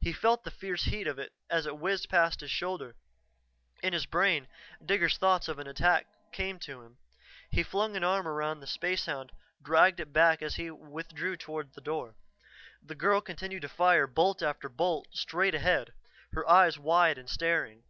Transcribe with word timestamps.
He 0.00 0.10
felt 0.14 0.42
the 0.44 0.50
fierce 0.50 0.84
heat 0.84 1.06
of 1.06 1.18
it 1.18 1.34
as 1.50 1.66
it 1.66 1.76
whizzed 1.78 2.08
past 2.08 2.40
his 2.40 2.50
shoulder; 2.50 2.96
in 3.82 3.92
his 3.92 4.06
brain 4.06 4.48
Digger's 4.82 5.18
thoughts 5.18 5.48
of 5.48 5.58
attack 5.58 6.06
came 6.32 6.58
to 6.60 6.80
him, 6.80 6.96
he 7.50 7.62
flung 7.62 7.94
an 7.94 8.02
arm 8.02 8.26
around 8.26 8.60
the 8.60 8.66
spacehound, 8.66 9.32
dragged 9.60 10.00
it 10.00 10.14
back 10.14 10.40
as 10.40 10.54
he 10.56 10.70
withdrew 10.70 11.36
toward 11.36 11.74
the 11.74 11.82
door. 11.82 12.14
The 12.82 12.94
girl 12.94 13.20
continued 13.20 13.60
to 13.60 13.68
fire 13.68 14.06
bolt 14.06 14.40
after 14.42 14.70
bolt 14.70 15.08
straight 15.12 15.54
ahead, 15.54 15.92
her 16.32 16.48
eyes 16.48 16.78
wide 16.78 17.18
and 17.18 17.28
staring. 17.28 17.82